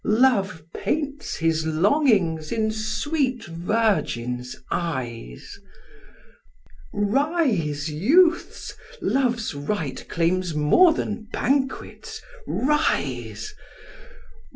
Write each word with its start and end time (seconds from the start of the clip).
Love 0.03 0.63
paints 0.73 1.35
his 1.35 1.63
longings 1.63 2.51
in 2.51 2.71
sweet 2.71 3.43
virgins' 3.45 4.55
eyes: 4.71 5.59
Rise, 6.91 7.87
youths! 7.91 8.73
Love's 8.99 9.53
rite 9.53 10.09
claims 10.09 10.55
more 10.55 10.91
than 10.91 11.27
banquets; 11.31 12.19
rise! 12.47 13.53